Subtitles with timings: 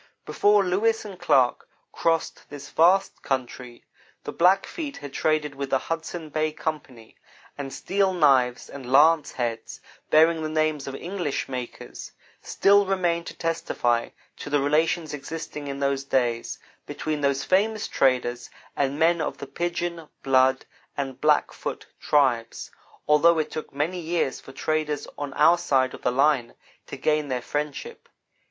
[0.25, 3.85] Before Lewis and Clark crossed this vast country,
[4.23, 7.17] the Blackfeet had traded with the Hudson Bay Company,
[7.55, 9.79] and steel knives and lance heads,
[10.09, 15.79] bearing the names of English makers, still remain to testify to the relations existing, in
[15.79, 16.57] those days,
[16.87, 20.65] between those famous traders and men of the Piegan, Blood,
[20.97, 22.71] and Blackfoot tribes,
[23.07, 26.55] although it took many years for traders on our own side of the line
[26.87, 28.09] to gain their friendship.